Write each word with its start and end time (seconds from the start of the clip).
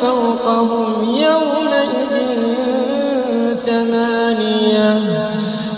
فوقهم 0.00 1.04
يومئذ 1.04 2.14
ثمانية. 3.66 5.30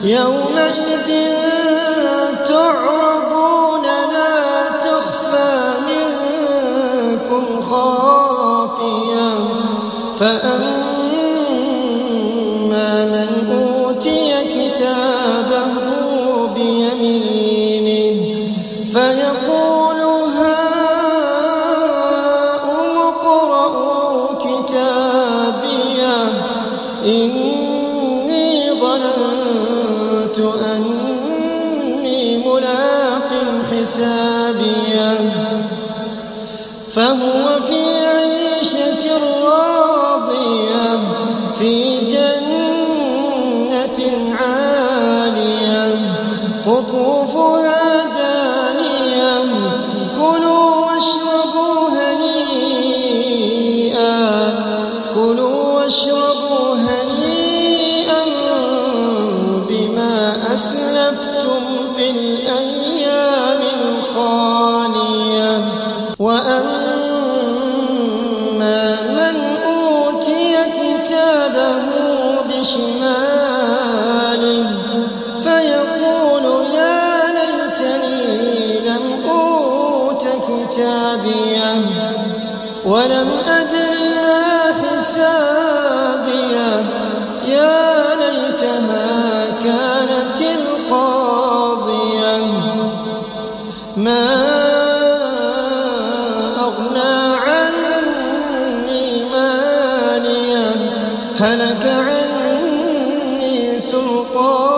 يومئذ 0.04 1.08
تعرضون 2.44 3.82
لا 3.84 4.68
تخفى 4.80 5.54
منكم 5.88 7.44
خافية. 7.60 9.30
فأما 10.18 10.86
من 13.04 13.30
أوتي 13.52 14.30
كتابه 14.44 15.70
بيمينه 16.54 18.18
فيقول 18.92 19.55
كتابيه 24.76 26.28
إني 27.04 28.70
ظننت 28.80 30.38
أني 30.72 32.38
ملاق 32.38 33.30
حسابية. 33.70 35.18
فهو 36.90 37.44
في 37.68 37.82
عيشة 38.06 39.04
راضية 39.44 40.86
في 41.58 41.74
جنة 42.12 42.78
عالية. 44.40 45.94
قطوفها 46.66 47.55
واشربوا 55.86 56.74
هنيئا 56.74 58.24
بما 59.68 60.36
أسلفتم 60.54 61.62
في 61.96 62.10
الأيام 62.10 63.60
الخالية. 63.80 65.54
وأما 66.18 66.96
من 69.18 69.36
أوتي 69.66 70.54
كتابه 70.78 71.78
بشماله 72.50 73.86
فيقول 75.42 76.44
يا 76.74 77.00
ليتني 77.38 78.80
لم 78.88 79.04
أوت 79.30 80.24
كتابيه 80.28 81.74
ولم 82.86 83.28
أدر 83.48 83.75
يا 87.44 88.14
ليتها 88.14 89.44
كانت 89.64 90.40
القاضية. 90.40 92.36
ما 93.96 94.28
أغنى 96.60 97.36
عني 97.36 99.24
مالية 99.24 100.70
هلك 101.40 101.84
عني 101.86 103.78
سلطانيه 103.78 104.75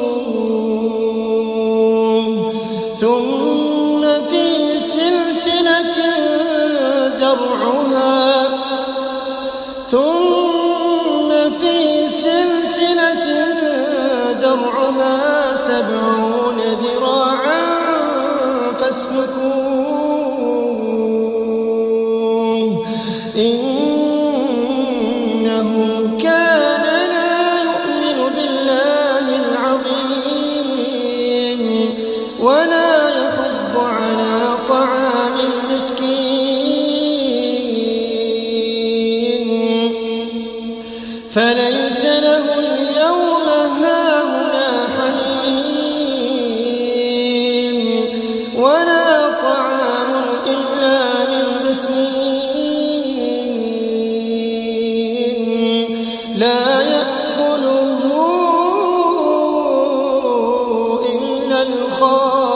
ثم 2.97 4.01
في 4.29 4.79
سلسلة 4.79 5.97
درعها. 7.19 8.47
ثم 9.87 11.29
في 11.61 12.07
سلسلة 12.09 13.25
درعها 14.41 15.55
سبعون 15.55 16.59
ذراعا 16.81 17.61
فاسلكوه. 18.79 19.59
فليس 41.39 42.05
له 42.05 42.45
اليوم 42.59 43.47
هاهنا 43.83 44.87
حميم 44.95 46.19
ولا 48.55 49.29
طعام 49.41 50.11
إلا 50.47 50.99
من 51.31 51.45
مسمين 51.69 52.29
لا 56.35 56.81
يأكله 56.81 57.99
إلا 61.15 61.61
الخاطئ 61.61 62.48